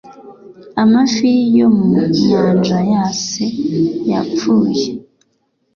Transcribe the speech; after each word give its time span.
amafi 0.83 1.31
yo 1.57 1.67
mu 1.77 1.91
nyanja 2.25 2.77
yase 2.91 3.45
yapfuye 4.09 4.87